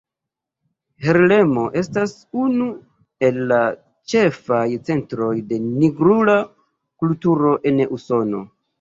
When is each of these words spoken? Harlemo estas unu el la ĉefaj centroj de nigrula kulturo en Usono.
Harlemo 1.03 1.65
estas 1.81 2.15
unu 2.45 2.71
el 3.29 3.39
la 3.53 3.61
ĉefaj 4.15 4.65
centroj 4.91 5.31
de 5.55 5.63
nigrula 5.69 6.43
kulturo 6.53 7.57
en 7.75 7.89
Usono. 8.03 8.47